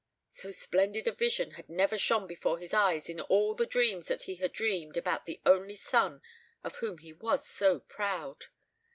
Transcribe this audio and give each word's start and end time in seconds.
So 0.31 0.51
splendid 0.51 1.07
a 1.07 1.11
vision 1.11 1.51
had 1.51 1.69
never 1.69 1.95
shone 1.95 2.25
before 2.25 2.57
his 2.57 2.73
eyes 2.73 3.07
in 3.07 3.21
all 3.21 3.53
the 3.53 3.67
dreams 3.67 4.07
that 4.07 4.23
he 4.23 4.37
had 4.37 4.51
dreamed 4.51 4.97
about 4.97 5.27
the 5.27 5.39
only 5.45 5.75
son 5.75 6.23
of 6.63 6.77
whom 6.77 6.97
he 6.97 7.13
was 7.13 7.47
so 7.47 7.81
proud. 7.81 8.45